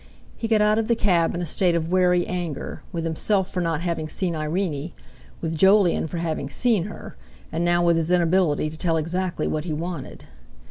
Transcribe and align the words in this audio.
He 0.35 0.47
got 0.47 0.63
out 0.63 0.79
of 0.79 0.87
the 0.87 0.95
cab 0.95 1.35
in 1.35 1.43
a 1.43 1.45
state 1.45 1.75
of 1.75 1.91
wary 1.91 2.25
anger—with 2.25 3.03
himself 3.03 3.51
for 3.51 3.61
not 3.61 3.81
having 3.81 4.09
seen 4.09 4.35
Irene, 4.35 4.93
with 5.41 5.55
Jolyon 5.55 6.07
for 6.07 6.17
having 6.17 6.49
seen 6.49 6.85
her; 6.85 7.15
and 7.51 7.63
now 7.63 7.85
with 7.85 7.97
his 7.97 8.09
inability 8.09 8.71
to 8.71 8.77
tell 8.79 8.97
exactly 8.97 9.45
what 9.47 9.65
he 9.65 9.73
wanted. 9.73 10.23